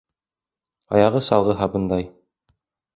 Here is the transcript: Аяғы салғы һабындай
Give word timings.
Аяғы 0.97 1.23
салғы 1.29 1.59
һабындай 1.63 2.13